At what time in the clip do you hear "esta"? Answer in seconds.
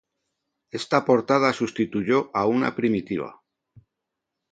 0.71-1.05